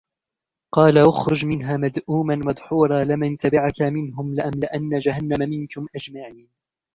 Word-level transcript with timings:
قَالَ 0.71 0.97
اخْرُجْ 0.97 1.45
مِنْهَا 1.45 1.77
مَذْءُومًا 1.77 2.35
مَدْحُورًا 2.35 3.03
لَمَنْ 3.03 3.37
تَبِعَكَ 3.37 3.81
مِنْهُمْ 3.81 4.35
لَأَمْلَأَنَّ 4.35 4.99
جَهَنَّمَ 4.99 5.49
مِنْكُمْ 5.49 5.87
أَجْمَعِينَ 5.95 6.47